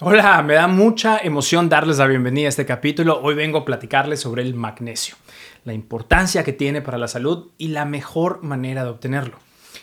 Hola, 0.00 0.42
me 0.42 0.52
da 0.52 0.68
mucha 0.68 1.16
emoción 1.16 1.70
darles 1.70 1.96
la 1.96 2.06
bienvenida 2.06 2.44
a 2.44 2.48
este 2.50 2.66
capítulo. 2.66 3.18
Hoy 3.22 3.34
vengo 3.34 3.56
a 3.56 3.64
platicarles 3.64 4.20
sobre 4.20 4.42
el 4.42 4.52
magnesio, 4.52 5.16
la 5.64 5.72
importancia 5.72 6.44
que 6.44 6.52
tiene 6.52 6.82
para 6.82 6.98
la 6.98 7.08
salud 7.08 7.52
y 7.56 7.68
la 7.68 7.86
mejor 7.86 8.42
manera 8.42 8.84
de 8.84 8.90
obtenerlo. 8.90 9.38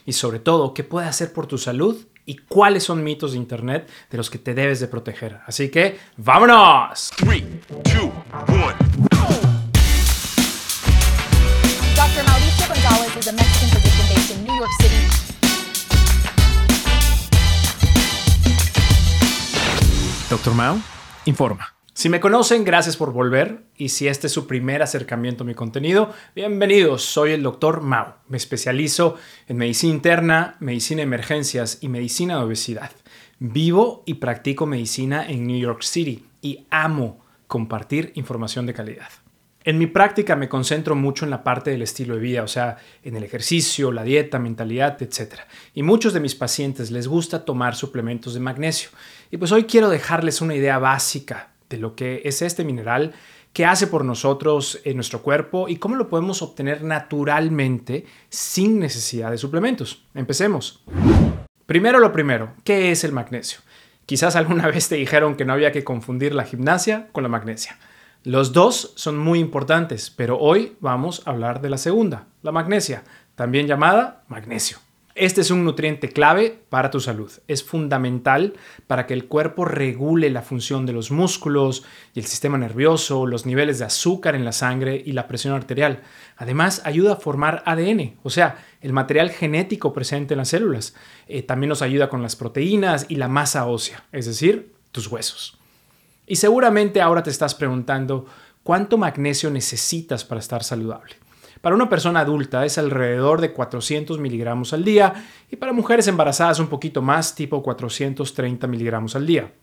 Y 0.05 0.13
sobre 0.13 0.37
todo, 0.37 0.75
qué 0.75 0.83
puede 0.83 1.07
hacer 1.07 1.33
por 1.33 1.47
tu 1.47 1.57
salud 1.57 1.97
y 2.27 2.35
cuáles 2.35 2.83
son 2.83 3.03
mitos 3.03 3.31
de 3.31 3.39
Internet 3.39 3.89
de 4.11 4.17
los 4.17 4.29
que 4.29 4.37
te 4.37 4.53
debes 4.53 4.79
de 4.79 4.87
proteger. 4.87 5.39
Así 5.47 5.69
que, 5.69 5.97
¡vámonos! 6.17 7.09
Three, 7.17 7.41
two, 7.83 8.11
one. 8.49 8.75
Dr. 11.95 12.23
Mauricio 12.27 12.67
Gonzalez 12.67 13.17
is 13.17 13.27
a 13.29 13.31
Mexican 13.31 13.81
physician 13.81 13.92
Doctor 20.33 20.55
Mao, 20.55 20.79
informa. 21.25 21.75
Si 21.93 22.09
me 22.09 22.19
conocen, 22.19 22.63
gracias 22.63 22.97
por 22.97 23.13
volver. 23.13 23.65
Y 23.77 23.89
si 23.89 24.07
este 24.07 24.25
es 24.25 24.33
su 24.33 24.47
primer 24.47 24.81
acercamiento 24.81 25.43
a 25.43 25.45
mi 25.45 25.53
contenido, 25.53 26.11
bienvenidos. 26.35 27.03
Soy 27.03 27.33
el 27.33 27.43
Doctor 27.43 27.81
Mao. 27.81 28.15
Me 28.29 28.37
especializo 28.37 29.15
en 29.47 29.57
medicina 29.57 29.93
interna, 29.93 30.55
medicina 30.59 31.01
de 31.01 31.03
emergencias 31.03 31.77
y 31.81 31.87
medicina 31.87 32.37
de 32.37 32.45
obesidad. 32.45 32.89
Vivo 33.37 34.01
y 34.07 34.15
practico 34.15 34.65
medicina 34.65 35.23
en 35.23 35.45
New 35.45 35.59
York 35.59 35.83
City 35.83 36.25
y 36.41 36.65
amo 36.71 37.23
compartir 37.45 38.11
información 38.15 38.65
de 38.65 38.73
calidad. 38.73 39.09
En 39.65 39.77
mi 39.77 39.87
práctica 39.87 40.35
me 40.35 40.49
concentro 40.49 40.93
mucho 40.93 41.23
en 41.23 41.31
la 41.31 41.43
parte 41.43 41.71
del 41.71 41.81
estilo 41.81 42.15
de 42.15 42.21
vida, 42.21 42.43
o 42.43 42.47
sea, 42.47 42.77
en 43.01 43.15
el 43.15 43.23
ejercicio, 43.23 43.93
la 43.93 44.03
dieta, 44.03 44.37
mentalidad, 44.37 45.01
etc. 45.01 45.35
Y 45.73 45.83
muchos 45.83 46.13
de 46.13 46.19
mis 46.19 46.35
pacientes 46.35 46.91
les 46.91 47.07
gusta 47.07 47.45
tomar 47.45 47.75
suplementos 47.75 48.33
de 48.33 48.41
magnesio. 48.41 48.89
Y 49.31 49.37
pues 49.37 49.53
hoy 49.53 49.63
quiero 49.63 49.89
dejarles 49.89 50.41
una 50.41 50.55
idea 50.55 50.79
básica 50.79 51.53
de 51.69 51.77
lo 51.77 51.95
que 51.95 52.21
es 52.25 52.41
este 52.41 52.65
mineral, 52.65 53.13
qué 53.53 53.65
hace 53.65 53.87
por 53.87 54.03
nosotros 54.03 54.81
en 54.83 54.95
nuestro 54.95 55.21
cuerpo 55.21 55.69
y 55.69 55.77
cómo 55.77 55.95
lo 55.95 56.09
podemos 56.09 56.41
obtener 56.41 56.83
naturalmente 56.83 58.05
sin 58.29 58.79
necesidad 58.79 59.31
de 59.31 59.37
suplementos. 59.37 60.03
Empecemos. 60.13 60.83
Primero 61.65 61.99
lo 61.99 62.11
primero, 62.11 62.53
¿qué 62.65 62.91
es 62.91 63.05
el 63.05 63.13
magnesio? 63.13 63.59
Quizás 64.05 64.35
alguna 64.35 64.67
vez 64.71 64.89
te 64.89 64.95
dijeron 64.95 65.35
que 65.35 65.45
no 65.45 65.53
había 65.53 65.71
que 65.71 65.85
confundir 65.85 66.35
la 66.35 66.43
gimnasia 66.43 67.07
con 67.13 67.23
la 67.23 67.29
magnesia. 67.29 67.77
Los 68.25 68.53
dos 68.53 68.93
son 68.95 69.17
muy 69.17 69.39
importantes, 69.39 70.09
pero 70.09 70.39
hoy 70.39 70.77
vamos 70.79 71.23
a 71.25 71.31
hablar 71.31 71.59
de 71.59 71.69
la 71.69 71.77
segunda, 71.77 72.27
la 72.41 72.53
magnesia, 72.53 73.03
también 73.35 73.67
llamada 73.67 74.23
magnesio. 74.29 74.77
Este 75.13 75.41
es 75.41 75.51
un 75.51 75.65
nutriente 75.65 76.07
clave 76.07 76.57
para 76.69 76.89
tu 76.89 77.01
salud. 77.01 77.29
Es 77.49 77.65
fundamental 77.65 78.53
para 78.87 79.07
que 79.07 79.13
el 79.13 79.25
cuerpo 79.25 79.65
regule 79.65 80.29
la 80.29 80.41
función 80.41 80.85
de 80.85 80.93
los 80.93 81.11
músculos 81.11 81.83
y 82.13 82.19
el 82.21 82.25
sistema 82.25 82.57
nervioso, 82.57 83.27
los 83.27 83.45
niveles 83.45 83.79
de 83.79 83.85
azúcar 83.85 84.35
en 84.35 84.45
la 84.45 84.53
sangre 84.53 85.03
y 85.05 85.11
la 85.11 85.27
presión 85.27 85.53
arterial. 85.53 85.99
Además, 86.37 86.81
ayuda 86.85 87.13
a 87.13 87.17
formar 87.17 87.61
ADN, 87.65 88.15
o 88.23 88.29
sea, 88.29 88.63
el 88.79 88.93
material 88.93 89.31
genético 89.31 89.91
presente 89.91 90.33
en 90.33 90.37
las 90.37 90.47
células. 90.47 90.95
Eh, 91.27 91.43
también 91.43 91.67
nos 91.67 91.81
ayuda 91.81 92.07
con 92.07 92.21
las 92.21 92.37
proteínas 92.37 93.05
y 93.09 93.17
la 93.17 93.27
masa 93.27 93.67
ósea, 93.67 94.05
es 94.13 94.25
decir, 94.27 94.73
tus 94.93 95.07
huesos. 95.07 95.59
Y 96.25 96.37
seguramente 96.37 97.01
ahora 97.01 97.23
te 97.23 97.29
estás 97.29 97.55
preguntando, 97.55 98.25
¿cuánto 98.63 98.97
magnesio 98.97 99.49
necesitas 99.49 100.23
para 100.23 100.39
estar 100.39 100.63
saludable? 100.63 101.15
Para 101.61 101.75
una 101.75 101.89
persona 101.89 102.21
adulta 102.21 102.65
es 102.65 102.77
alrededor 102.77 103.39
de 103.39 103.53
400 103.53 104.19
miligramos 104.19 104.73
al 104.73 104.83
día 104.83 105.13
y 105.49 105.55
para 105.55 105.71
mujeres 105.71 106.07
embarazadas 106.07 106.59
un 106.59 106.67
poquito 106.67 107.01
más, 107.01 107.35
tipo 107.35 107.63
430 107.63 108.67
miligramos 108.67 109.15
al 109.15 109.25
día. 109.25 109.53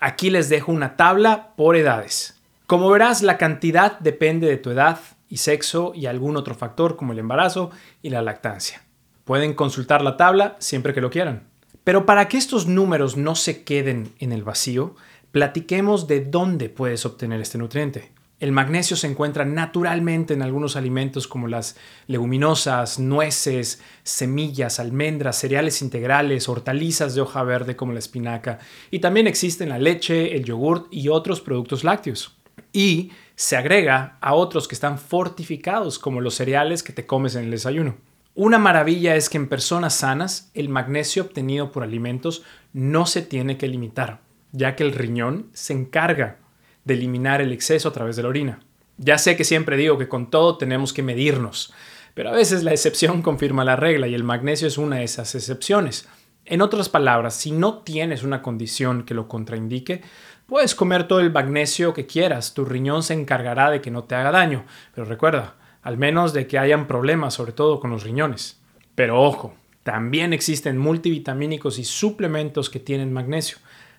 Aquí 0.00 0.28
les 0.28 0.48
dejo 0.48 0.72
una 0.72 0.96
tabla 0.96 1.54
por 1.56 1.76
edades. 1.76 2.38
Como 2.66 2.90
verás, 2.90 3.22
la 3.22 3.38
cantidad 3.38 3.98
depende 4.00 4.46
de 4.46 4.58
tu 4.58 4.70
edad 4.70 4.98
y 5.28 5.38
sexo 5.38 5.92
y 5.94 6.06
algún 6.06 6.36
otro 6.36 6.54
factor 6.54 6.96
como 6.96 7.12
el 7.12 7.20
embarazo 7.20 7.70
y 8.02 8.10
la 8.10 8.22
lactancia. 8.22 8.82
Pueden 9.24 9.54
consultar 9.54 10.02
la 10.02 10.16
tabla 10.16 10.56
siempre 10.58 10.92
que 10.92 11.00
lo 11.00 11.10
quieran. 11.10 11.44
Pero 11.84 12.04
para 12.04 12.28
que 12.28 12.36
estos 12.36 12.66
números 12.66 13.16
no 13.16 13.34
se 13.34 13.62
queden 13.62 14.12
en 14.18 14.32
el 14.32 14.42
vacío, 14.42 14.96
platiquemos 15.36 16.06
de 16.06 16.24
dónde 16.24 16.70
puedes 16.70 17.04
obtener 17.04 17.42
este 17.42 17.58
nutriente. 17.58 18.10
El 18.40 18.52
magnesio 18.52 18.96
se 18.96 19.06
encuentra 19.06 19.44
naturalmente 19.44 20.32
en 20.32 20.40
algunos 20.40 20.76
alimentos 20.76 21.28
como 21.28 21.46
las 21.46 21.76
leguminosas, 22.06 22.98
nueces, 22.98 23.82
semillas, 24.02 24.80
almendras, 24.80 25.36
cereales 25.38 25.82
integrales, 25.82 26.48
hortalizas 26.48 27.14
de 27.14 27.20
hoja 27.20 27.42
verde 27.42 27.76
como 27.76 27.92
la 27.92 27.98
espinaca 27.98 28.60
y 28.90 29.00
también 29.00 29.26
existe 29.26 29.64
en 29.64 29.68
la 29.68 29.78
leche, 29.78 30.34
el 30.34 30.44
yogurt 30.46 30.86
y 30.90 31.10
otros 31.10 31.42
productos 31.42 31.84
lácteos. 31.84 32.34
Y 32.72 33.12
se 33.34 33.58
agrega 33.58 34.16
a 34.22 34.32
otros 34.32 34.66
que 34.66 34.74
están 34.74 34.98
fortificados 34.98 35.98
como 35.98 36.22
los 36.22 36.34
cereales 36.34 36.82
que 36.82 36.94
te 36.94 37.04
comes 37.04 37.34
en 37.34 37.44
el 37.44 37.50
desayuno. 37.50 37.96
Una 38.34 38.58
maravilla 38.58 39.16
es 39.16 39.28
que 39.28 39.36
en 39.36 39.50
personas 39.50 39.96
sanas 39.96 40.50
el 40.54 40.70
magnesio 40.70 41.24
obtenido 41.24 41.72
por 41.72 41.82
alimentos 41.82 42.42
no 42.72 43.04
se 43.04 43.20
tiene 43.20 43.58
que 43.58 43.68
limitar 43.68 44.24
ya 44.52 44.76
que 44.76 44.84
el 44.84 44.92
riñón 44.92 45.50
se 45.52 45.72
encarga 45.72 46.38
de 46.84 46.94
eliminar 46.94 47.40
el 47.40 47.52
exceso 47.52 47.88
a 47.88 47.92
través 47.92 48.16
de 48.16 48.22
la 48.22 48.28
orina. 48.28 48.60
Ya 48.98 49.18
sé 49.18 49.36
que 49.36 49.44
siempre 49.44 49.76
digo 49.76 49.98
que 49.98 50.08
con 50.08 50.30
todo 50.30 50.56
tenemos 50.56 50.92
que 50.92 51.02
medirnos, 51.02 51.74
pero 52.14 52.30
a 52.30 52.32
veces 52.32 52.62
la 52.62 52.72
excepción 52.72 53.20
confirma 53.20 53.64
la 53.64 53.76
regla 53.76 54.06
y 54.06 54.14
el 54.14 54.24
magnesio 54.24 54.68
es 54.68 54.78
una 54.78 54.96
de 54.96 55.04
esas 55.04 55.34
excepciones. 55.34 56.08
En 56.46 56.62
otras 56.62 56.88
palabras, 56.88 57.34
si 57.34 57.50
no 57.50 57.78
tienes 57.78 58.22
una 58.22 58.40
condición 58.40 59.04
que 59.04 59.14
lo 59.14 59.28
contraindique, 59.28 60.02
puedes 60.46 60.74
comer 60.74 61.08
todo 61.08 61.20
el 61.20 61.32
magnesio 61.32 61.92
que 61.92 62.06
quieras, 62.06 62.54
tu 62.54 62.64
riñón 62.64 63.02
se 63.02 63.14
encargará 63.14 63.70
de 63.70 63.80
que 63.80 63.90
no 63.90 64.04
te 64.04 64.14
haga 64.14 64.30
daño, 64.30 64.64
pero 64.94 65.06
recuerda, 65.06 65.56
al 65.82 65.98
menos 65.98 66.32
de 66.32 66.46
que 66.46 66.58
hayan 66.58 66.86
problemas, 66.86 67.34
sobre 67.34 67.52
todo 67.52 67.80
con 67.80 67.90
los 67.90 68.04
riñones. 68.04 68.60
Pero 68.94 69.20
ojo, 69.20 69.54
también 69.82 70.32
existen 70.32 70.78
multivitamínicos 70.78 71.78
y 71.78 71.84
suplementos 71.84 72.70
que 72.70 72.80
tienen 72.80 73.12
magnesio. 73.12 73.58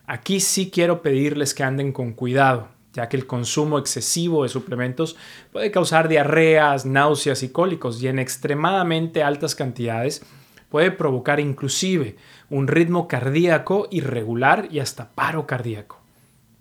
Aquí 0.10 0.40
sí 0.40 0.72
quiero 0.72 1.02
pedirles 1.02 1.54
que 1.54 1.66
anden 1.66 1.92
con 1.92 2.14
cuidado, 2.14 2.70
ya 2.94 3.10
que 3.10 3.18
el 3.18 3.28
consumo 3.28 3.78
excesivo 3.78 4.44
de 4.44 4.50
suplementos 4.50 5.18
puede 5.52 5.70
causar 5.70 6.08
diarreas, 6.08 6.86
náuseas 6.86 7.44
y 7.44 7.50
cólicos 7.50 8.02
y 8.02 8.08
en 8.08 8.18
extremadamente 8.18 9.22
altas 9.22 9.54
cantidades 9.54 10.26
puede 10.70 10.92
provocar 10.92 11.42
inclusive 11.42 12.16
un 12.50 12.70
ritmo 12.70 13.10
cardíaco 13.10 13.90
irregular 13.92 14.70
y 14.72 14.80
hasta 14.80 15.10
paro 15.10 15.46
cardíaco. 15.46 16.00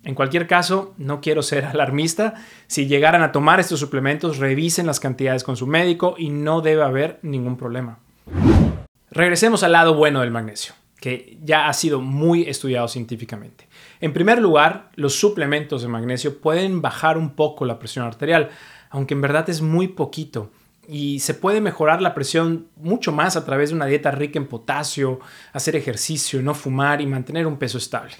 En 0.02 0.16
cualquier 0.16 0.48
caso, 0.48 0.92
no 0.98 1.20
quiero 1.20 1.42
ser 1.42 1.64
alarmista. 1.66 2.34
Si 2.66 2.88
llegaran 2.88 3.22
a 3.22 3.30
tomar 3.30 3.60
estos 3.60 3.78
suplementos, 3.78 4.38
revisen 4.38 4.86
las 4.86 4.98
cantidades 4.98 5.44
con 5.44 5.56
su 5.56 5.68
médico 5.68 6.16
y 6.18 6.30
no 6.30 6.62
debe 6.62 6.82
haber 6.82 7.20
ningún 7.22 7.56
problema. 7.56 8.00
Regresemos 9.12 9.62
al 9.62 9.70
lado 9.70 9.94
bueno 9.94 10.22
del 10.22 10.32
magnesio 10.32 10.74
que 11.06 11.38
ya 11.40 11.68
ha 11.68 11.72
sido 11.72 12.00
muy 12.00 12.48
estudiado 12.48 12.88
científicamente. 12.88 13.68
En 14.00 14.12
primer 14.12 14.40
lugar, 14.40 14.90
los 14.96 15.14
suplementos 15.14 15.82
de 15.82 15.86
magnesio 15.86 16.40
pueden 16.40 16.82
bajar 16.82 17.16
un 17.16 17.36
poco 17.36 17.64
la 17.64 17.78
presión 17.78 18.04
arterial, 18.04 18.50
aunque 18.90 19.14
en 19.14 19.20
verdad 19.20 19.48
es 19.48 19.62
muy 19.62 19.86
poquito. 19.86 20.50
Y 20.88 21.20
se 21.20 21.34
puede 21.34 21.60
mejorar 21.60 22.02
la 22.02 22.12
presión 22.12 22.66
mucho 22.74 23.12
más 23.12 23.36
a 23.36 23.44
través 23.44 23.70
de 23.70 23.76
una 23.76 23.86
dieta 23.86 24.10
rica 24.10 24.40
en 24.40 24.48
potasio, 24.48 25.20
hacer 25.52 25.76
ejercicio, 25.76 26.42
no 26.42 26.54
fumar 26.54 27.00
y 27.00 27.06
mantener 27.06 27.46
un 27.46 27.56
peso 27.56 27.78
estable. 27.78 28.14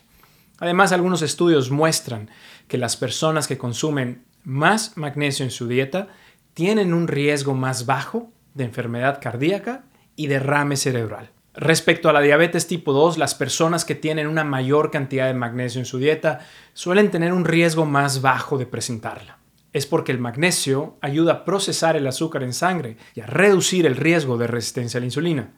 Además, 0.61 0.93
algunos 0.93 1.23
estudios 1.23 1.73
muestran 1.73 2.31
que 2.69 2.79
las 2.79 2.97
personas 2.97 3.49
que 3.49 3.59
consumen 3.59 4.23
más 4.45 4.97
magnesio 4.97 5.45
en 5.45 5.51
su 5.51 5.67
dieta 5.67 6.07
tienen 6.55 6.95
un 6.95 7.09
riesgo 7.09 7.53
más 7.53 7.85
bajo 7.85 8.31
de 8.55 8.63
enfermedad 8.63 9.19
cardíaca 9.21 9.87
y 10.15 10.29
derrame 10.29 10.77
cerebral. 10.77 11.31
Respecto 11.57 12.11
a 12.11 12.13
la 12.13 12.21
diabetes 12.21 12.67
tipo 12.67 12.93
2, 12.93 13.17
las 13.17 13.35
personas 13.35 13.87
que 13.87 13.95
tienen 13.95 14.27
una 14.27 14.45
mayor 14.45 14.91
cantidad 14.91 15.27
de 15.27 15.33
magnesio 15.33 15.79
en 15.79 15.87
su 15.87 15.97
dieta 15.97 16.41
suelen 16.75 17.11
tener 17.11 17.33
un 17.33 17.47
riesgo 17.47 17.87
más 17.87 18.21
bajo 18.21 18.59
de 18.59 18.67
presentarla. 18.67 19.39
Es 19.73 19.87
porque 19.87 20.13
el 20.13 20.19
magnesio 20.19 20.99
ayuda 21.01 21.33
a 21.33 21.45
procesar 21.47 21.97
el 21.97 22.07
azúcar 22.07 22.43
en 22.43 22.53
sangre 22.53 22.99
y 23.15 23.21
a 23.21 23.27
reducir 23.27 23.87
el 23.87 23.97
riesgo 23.97 24.37
de 24.37 24.47
resistencia 24.47 24.99
a 24.99 25.01
la 25.01 25.07
insulina. 25.07 25.55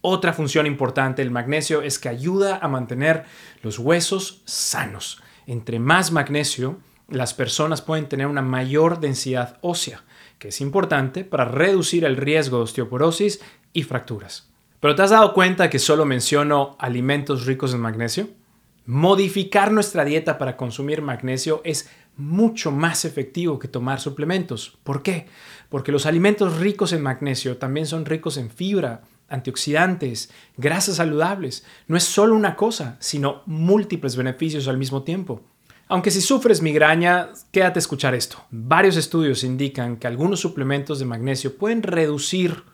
Otra 0.00 0.32
función 0.32 0.66
importante 0.66 1.22
del 1.22 1.30
magnesio 1.30 1.80
es 1.80 2.00
que 2.00 2.08
ayuda 2.08 2.58
a 2.60 2.66
mantener 2.66 3.24
los 3.62 3.78
huesos 3.78 4.42
sanos. 4.46 5.22
Entre 5.46 5.78
más 5.78 6.10
magnesio, 6.10 6.80
las 7.08 7.34
personas 7.34 7.82
pueden 7.82 8.08
tener 8.08 8.26
una 8.26 8.42
mayor 8.42 8.98
densidad 8.98 9.58
ósea, 9.60 10.02
que 10.40 10.48
es 10.48 10.60
importante 10.60 11.22
para 11.22 11.44
reducir 11.44 12.04
el 12.04 12.16
riesgo 12.16 12.56
de 12.56 12.64
osteoporosis 12.64 13.40
y 13.72 13.84
fracturas. 13.84 14.55
Pero 14.80 14.94
¿te 14.94 15.02
has 15.02 15.10
dado 15.10 15.32
cuenta 15.32 15.70
que 15.70 15.78
solo 15.78 16.04
menciono 16.04 16.76
alimentos 16.78 17.46
ricos 17.46 17.72
en 17.72 17.80
magnesio? 17.80 18.28
Modificar 18.84 19.72
nuestra 19.72 20.04
dieta 20.04 20.38
para 20.38 20.56
consumir 20.56 21.02
magnesio 21.02 21.60
es 21.64 21.90
mucho 22.16 22.70
más 22.70 23.04
efectivo 23.04 23.58
que 23.58 23.68
tomar 23.68 24.00
suplementos. 24.00 24.78
¿Por 24.84 25.02
qué? 25.02 25.26
Porque 25.68 25.92
los 25.92 26.06
alimentos 26.06 26.58
ricos 26.58 26.92
en 26.92 27.02
magnesio 27.02 27.56
también 27.56 27.86
son 27.86 28.04
ricos 28.04 28.36
en 28.36 28.50
fibra, 28.50 29.02
antioxidantes, 29.28 30.30
grasas 30.56 30.96
saludables. 30.96 31.64
No 31.88 31.96
es 31.96 32.04
solo 32.04 32.34
una 32.34 32.54
cosa, 32.54 32.96
sino 33.00 33.42
múltiples 33.46 34.16
beneficios 34.16 34.68
al 34.68 34.78
mismo 34.78 35.02
tiempo. 35.02 35.42
Aunque 35.88 36.10
si 36.10 36.20
sufres 36.20 36.62
migraña, 36.62 37.30
quédate 37.52 37.78
a 37.78 37.80
escuchar 37.80 38.14
esto. 38.14 38.38
Varios 38.50 38.96
estudios 38.96 39.44
indican 39.44 39.96
que 39.96 40.06
algunos 40.06 40.40
suplementos 40.40 40.98
de 40.98 41.04
magnesio 41.06 41.56
pueden 41.56 41.82
reducir 41.82 42.64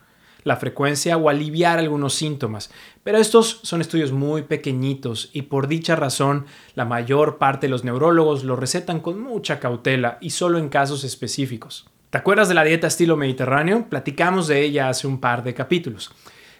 la 0.43 0.57
frecuencia 0.57 1.17
o 1.17 1.29
aliviar 1.29 1.79
algunos 1.79 2.13
síntomas, 2.13 2.71
pero 3.03 3.17
estos 3.17 3.59
son 3.63 3.81
estudios 3.81 4.11
muy 4.11 4.43
pequeñitos 4.43 5.29
y 5.33 5.43
por 5.43 5.67
dicha 5.67 5.95
razón 5.95 6.45
la 6.75 6.85
mayor 6.85 7.37
parte 7.37 7.67
de 7.67 7.71
los 7.71 7.83
neurólogos 7.83 8.43
lo 8.43 8.55
recetan 8.55 8.99
con 8.99 9.21
mucha 9.21 9.59
cautela 9.59 10.17
y 10.21 10.31
solo 10.31 10.57
en 10.59 10.69
casos 10.69 11.03
específicos. 11.03 11.85
¿Te 12.09 12.19
acuerdas 12.19 12.47
de 12.47 12.53
la 12.53 12.63
dieta 12.63 12.87
estilo 12.87 13.17
mediterráneo? 13.17 13.87
Platicamos 13.89 14.47
de 14.47 14.61
ella 14.61 14.89
hace 14.89 15.07
un 15.07 15.19
par 15.19 15.43
de 15.43 15.55
capítulos. 15.55 16.11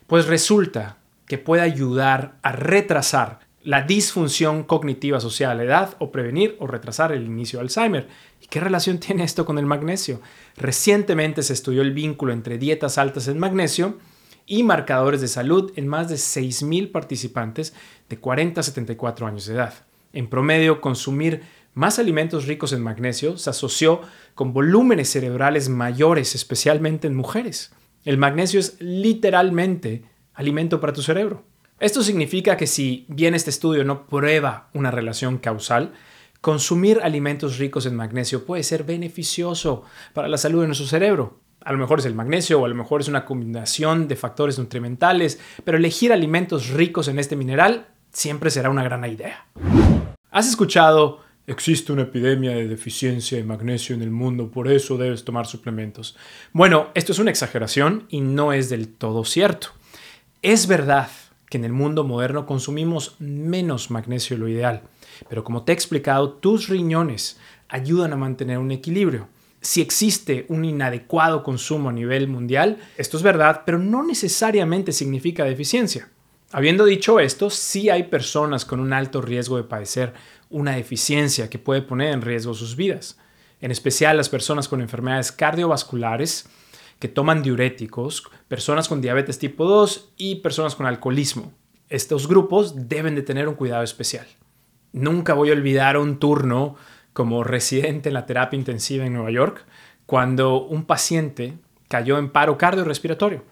Pues 0.08 0.26
resulta 0.26 0.98
que 1.28 1.38
puede 1.38 1.62
ayudar 1.62 2.40
a 2.42 2.52
retrasar 2.54 3.40
la 3.64 3.82
disfunción 3.82 4.64
cognitiva 4.64 5.18
asociada 5.18 5.54
a 5.54 5.56
la 5.56 5.64
edad 5.64 5.96
o 6.00 6.12
prevenir 6.12 6.58
o 6.60 6.68
retrasar 6.68 7.12
el 7.12 7.26
inicio 7.26 7.60
de 7.60 7.64
Alzheimer. 7.64 8.08
¿Y 8.42 8.48
qué 8.48 8.60
relación 8.60 9.00
tiene 9.00 9.24
esto 9.24 9.46
con 9.46 9.58
el 9.58 9.66
magnesio? 9.66 10.22
Recientemente 10.58 11.44
se 11.44 11.54
estudió 11.54 11.82
el 11.82 11.94
vínculo 11.94 12.34
entre 12.34 12.58
dietas 12.58 12.98
altas 12.98 13.28
en 13.28 13.40
magnesio 13.40 13.98
y 14.46 14.64
marcadores 14.64 15.22
de 15.22 15.30
salud 15.30 15.72
en 15.76 15.88
más 15.88 16.10
de 16.10 16.16
6.000 16.16 16.92
participantes 16.92 17.74
de 18.10 18.18
40 18.18 18.60
a 18.60 18.64
74 18.64 19.28
años 19.28 19.46
de 19.46 19.54
edad. 19.54 19.74
En 20.12 20.28
promedio, 20.28 20.82
consumir 20.82 21.42
más 21.74 21.98
alimentos 21.98 22.46
ricos 22.46 22.74
en 22.74 22.84
magnesio 22.84 23.38
se 23.38 23.50
asoció 23.50 24.02
con 24.36 24.54
volúmenes 24.54 25.10
cerebrales 25.10 25.70
mayores, 25.70 26.36
especialmente 26.36 27.08
en 27.08 27.16
mujeres. 27.16 27.72
El 28.04 28.18
magnesio 28.18 28.60
es 28.60 28.76
literalmente 28.80 30.04
alimento 30.34 30.82
para 30.82 30.94
tu 30.94 31.02
cerebro. 31.02 31.46
Esto 31.84 32.02
significa 32.02 32.56
que 32.56 32.66
si 32.66 33.04
bien 33.10 33.36
este 33.36 33.50
estudio 33.50 33.84
no 33.84 34.08
prueba 34.08 34.70
una 34.74 34.90
relación 34.90 35.38
causal, 35.38 35.92
consumir 36.40 37.02
alimentos 37.04 37.58
ricos 37.58 37.86
en 37.86 37.98
magnesio 37.98 38.46
puede 38.46 38.64
ser 38.64 38.86
beneficioso 38.86 39.84
para 40.14 40.30
la 40.30 40.38
salud 40.38 40.62
de 40.62 40.68
nuestro 40.68 40.88
cerebro. 40.88 41.42
A 41.60 41.74
lo 41.74 41.78
mejor 41.78 42.00
es 42.00 42.06
el 42.06 42.16
magnesio 42.16 42.62
o 42.62 42.64
a 42.64 42.70
lo 42.70 42.76
mejor 42.76 43.02
es 43.02 43.10
una 43.10 43.26
combinación 43.26 44.08
de 44.08 44.16
factores 44.16 44.58
nutrimentales, 44.58 45.42
pero 45.66 45.78
elegir 45.78 46.14
alimentos 46.14 46.70
ricos 46.70 47.10
en 47.10 47.20
este 47.20 47.36
mineral 47.36 47.88
siempre 48.14 48.50
será 48.50 48.70
una 48.70 48.86
gran 48.86 49.04
idea. 49.04 49.46
¿Has 50.32 50.48
escuchado 50.48 51.20
Existe 51.48 51.92
una 51.92 52.04
epidemia 52.04 52.52
de 52.52 52.70
deficiencia 52.70 53.38
de 53.38 53.44
magnesio 53.44 53.94
en 53.94 54.02
el 54.02 54.12
mundo, 54.12 54.50
por 54.50 54.72
eso 54.72 54.98
debes 54.98 55.26
tomar 55.26 55.48
suplementos. 55.48 56.16
Bueno, 56.54 56.92
esto 56.94 57.12
es 57.12 57.20
una 57.20 57.32
exageración 57.32 58.06
y 58.08 58.22
no 58.22 58.54
es 58.54 58.70
del 58.70 58.88
todo 58.88 59.26
cierto. 59.26 59.72
Es 60.42 60.68
verdad 60.68 61.10
que 61.54 61.58
en 61.60 61.66
el 61.66 61.72
mundo 61.72 62.04
moderno 62.04 62.48
consumimos 62.48 63.16
menos 63.20 63.92
magnesio 63.92 64.36
de 64.36 64.40
lo 64.40 64.48
ideal. 64.48 64.82
Pero 65.30 65.44
como 65.44 65.62
te 65.62 65.72
he 65.72 65.76
explicado, 65.76 66.32
tus 66.32 66.68
riñones 66.68 67.38
ayudan 67.70 68.12
a 68.12 68.16
mantener 68.16 68.58
un 68.58 68.72
equilibrio. 68.72 69.28
Si 69.62 69.80
existe 69.80 70.48
un 70.50 70.66
inadecuado 70.66 71.44
consumo 71.44 71.90
a 71.90 71.94
nivel 71.94 72.28
mundial, 72.28 72.80
esto 72.98 73.18
es 73.18 73.22
verdad, 73.22 73.62
pero 73.68 73.78
no 73.78 74.04
necesariamente 74.04 74.92
significa 74.94 75.44
deficiencia. 75.44 76.10
Habiendo 76.52 76.86
dicho 76.86 77.20
esto, 77.20 77.52
sí 77.52 77.92
hay 77.92 78.06
personas 78.06 78.66
con 78.66 78.80
un 78.80 78.92
alto 78.92 79.22
riesgo 79.22 79.58
de 79.58 79.64
padecer 79.64 80.14
una 80.50 80.76
deficiencia 80.76 81.52
que 81.52 81.60
puede 81.60 81.84
poner 81.84 82.14
en 82.14 82.24
riesgo 82.24 82.56
sus 82.56 82.76
vidas, 82.76 83.20
en 83.62 83.70
especial 83.70 84.18
las 84.18 84.30
personas 84.30 84.68
con 84.68 84.82
enfermedades 84.82 85.32
cardiovasculares, 85.32 86.48
que 87.04 87.10
toman 87.10 87.44
diuréticos, 87.44 88.24
personas 88.48 88.88
con 88.88 89.02
diabetes 89.02 89.38
tipo 89.38 89.66
2 89.66 90.14
y 90.16 90.36
personas 90.36 90.74
con 90.74 90.86
alcoholismo. 90.86 91.52
Estos 91.90 92.30
grupos 92.30 92.88
deben 92.88 93.14
de 93.14 93.24
tener 93.24 93.50
un 93.50 93.56
cuidado 93.56 93.84
especial. 93.84 94.26
Nunca 94.94 95.34
voy 95.34 95.50
a 95.50 95.52
olvidar 95.52 95.98
un 95.98 96.18
turno 96.18 96.78
como 97.12 97.44
residente 97.44 98.08
en 98.08 98.14
la 98.14 98.26
terapia 98.26 98.58
intensiva 98.58 99.06
en 99.06 99.12
Nueva 99.12 99.32
York 99.32 99.66
cuando 100.06 100.64
un 100.64 100.86
paciente 100.86 101.58
cayó 101.90 102.18
en 102.18 102.30
paro 102.30 102.58
cardiorrespiratorio 102.58 103.44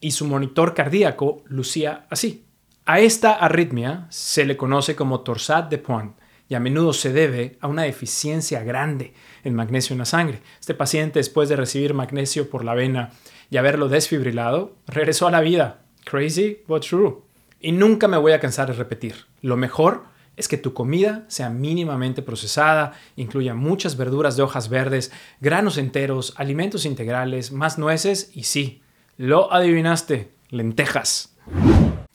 y 0.00 0.12
su 0.12 0.24
monitor 0.24 0.72
cardíaco 0.72 1.42
lucía 1.44 2.06
así. 2.08 2.46
A 2.86 3.00
esta 3.00 3.34
arritmia 3.34 4.06
se 4.08 4.46
le 4.46 4.56
conoce 4.56 4.96
como 4.96 5.20
torsade 5.20 5.68
de 5.68 5.76
Pointes 5.76 6.23
a 6.54 6.60
menudo 6.60 6.92
se 6.92 7.12
debe 7.12 7.56
a 7.60 7.68
una 7.68 7.82
deficiencia 7.82 8.62
grande 8.62 9.14
en 9.44 9.54
magnesio 9.54 9.94
en 9.94 9.98
la 9.98 10.04
sangre. 10.04 10.40
Este 10.60 10.74
paciente, 10.74 11.18
después 11.18 11.48
de 11.48 11.56
recibir 11.56 11.94
magnesio 11.94 12.50
por 12.50 12.64
la 12.64 12.74
vena 12.74 13.10
y 13.50 13.56
haberlo 13.56 13.88
desfibrilado, 13.88 14.76
regresó 14.86 15.26
a 15.26 15.30
la 15.30 15.40
vida. 15.40 15.82
Crazy, 16.04 16.58
but 16.66 16.86
true. 16.86 17.18
Y 17.60 17.72
nunca 17.72 18.08
me 18.08 18.18
voy 18.18 18.32
a 18.32 18.40
cansar 18.40 18.68
de 18.68 18.74
repetir. 18.74 19.26
Lo 19.40 19.56
mejor 19.56 20.04
es 20.36 20.48
que 20.48 20.58
tu 20.58 20.74
comida 20.74 21.24
sea 21.28 21.48
mínimamente 21.50 22.22
procesada, 22.22 22.92
incluya 23.16 23.54
muchas 23.54 23.96
verduras 23.96 24.36
de 24.36 24.42
hojas 24.42 24.68
verdes, 24.68 25.12
granos 25.40 25.78
enteros, 25.78 26.34
alimentos 26.36 26.84
integrales, 26.84 27.52
más 27.52 27.78
nueces 27.78 28.30
y 28.34 28.44
sí, 28.44 28.82
lo 29.16 29.52
adivinaste, 29.52 30.32
lentejas. 30.50 31.36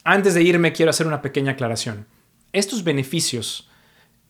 Antes 0.03 0.33
de 0.33 0.43
irme 0.43 0.73
quiero 0.73 0.89
hacer 0.89 1.07
una 1.07 1.21
pequeña 1.21 1.53
aclaración. 1.53 2.07
Estos 2.51 2.83
beneficios 2.83 3.68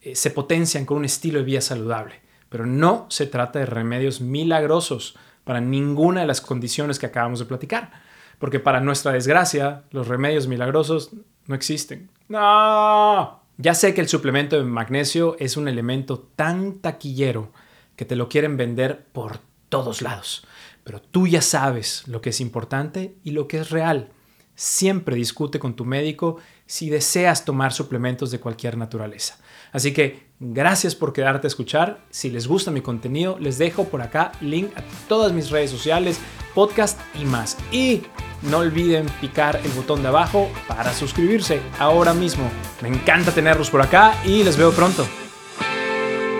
eh, 0.01 0.15
se 0.15 0.31
potencian 0.31 0.85
con 0.85 0.97
un 0.97 1.05
estilo 1.05 1.39
de 1.39 1.45
vida 1.45 1.61
saludable, 1.61 2.21
pero 2.49 2.65
no 2.65 3.05
se 3.09 3.25
trata 3.25 3.59
de 3.59 3.65
remedios 3.65 4.21
milagrosos 4.21 5.17
para 5.43 5.61
ninguna 5.61 6.21
de 6.21 6.27
las 6.27 6.41
condiciones 6.41 6.99
que 6.99 7.05
acabamos 7.05 7.39
de 7.39 7.45
platicar, 7.45 7.91
porque 8.37 8.59
para 8.59 8.79
nuestra 8.79 9.11
desgracia 9.11 9.83
los 9.91 10.07
remedios 10.07 10.47
milagrosos 10.47 11.11
no 11.47 11.55
existen. 11.55 12.09
No. 12.27 13.41
Ya 13.57 13.73
sé 13.73 13.93
que 13.93 13.99
el 13.99 14.07
suplemento 14.07 14.55
de 14.55 14.63
magnesio 14.63 15.35
es 15.39 15.57
un 15.57 15.67
elemento 15.67 16.19
tan 16.35 16.79
taquillero 16.79 17.51
que 17.97 18.05
te 18.05 18.15
lo 18.15 18.29
quieren 18.29 18.55
vender 18.55 19.05
por 19.11 19.39
todos 19.67 20.01
lados, 20.01 20.47
pero 20.85 21.01
tú 21.01 21.27
ya 21.27 21.41
sabes 21.41 22.07
lo 22.07 22.21
que 22.21 22.29
es 22.29 22.39
importante 22.39 23.15
y 23.25 23.31
lo 23.31 23.49
que 23.49 23.59
es 23.59 23.69
real. 23.69 24.11
Siempre 24.55 25.17
discute 25.17 25.59
con 25.59 25.75
tu 25.75 25.83
médico 25.83 26.37
si 26.69 26.91
deseas 26.91 27.45
tomar 27.45 27.73
suplementos 27.73 28.29
de 28.29 28.39
cualquier 28.39 28.77
naturaleza. 28.77 29.39
Así 29.71 29.91
que 29.91 30.27
gracias 30.39 30.93
por 30.93 31.13
quedarte 31.13 31.47
a 31.47 31.49
escuchar. 31.49 32.05
Si 32.11 32.29
les 32.29 32.45
gusta 32.45 32.69
mi 32.69 32.81
contenido, 32.81 33.39
les 33.39 33.57
dejo 33.57 33.85
por 33.85 34.03
acá 34.03 34.31
link 34.39 34.69
a 34.77 34.83
todas 35.07 35.31
mis 35.31 35.49
redes 35.49 35.71
sociales, 35.71 36.19
podcast 36.53 36.99
y 37.19 37.25
más. 37.25 37.57
Y 37.71 38.03
no 38.43 38.59
olviden 38.59 39.07
picar 39.19 39.59
el 39.63 39.71
botón 39.71 40.03
de 40.03 40.09
abajo 40.09 40.47
para 40.67 40.93
suscribirse 40.93 41.59
ahora 41.79 42.13
mismo. 42.13 42.47
Me 42.83 42.89
encanta 42.89 43.31
tenerlos 43.31 43.71
por 43.71 43.81
acá 43.81 44.13
y 44.23 44.43
les 44.43 44.55
veo 44.55 44.71
pronto. 44.71 45.07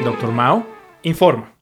Doctor 0.03 0.31
Mao 0.31 0.63
informa. 1.01 1.51